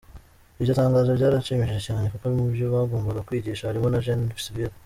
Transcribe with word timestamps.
Iryo 0.59 0.73
tangazo 0.79 1.09
ryaranshimishije 1.17 1.81
cyane 1.87 2.05
kuko 2.11 2.25
mubyo 2.35 2.65
bagombaga 2.73 3.25
kwigisha 3.27 3.67
harimo 3.69 3.87
na 3.89 4.03
Génie 4.05 4.35
Civil. 4.43 4.71